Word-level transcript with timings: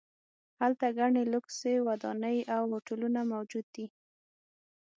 هلته 0.61 0.85
ګڼې 0.97 1.23
لوکسې 1.33 1.73
ودانۍ 1.87 2.37
او 2.55 2.61
هوټلونه 2.71 3.19
موجود 3.33 3.65
دي. 3.75 3.85